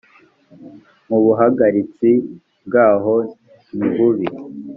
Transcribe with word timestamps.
mu 1.07 1.17
buhagaritse 1.23 2.09
bwaho 2.65 3.15
nibubi 3.77 4.27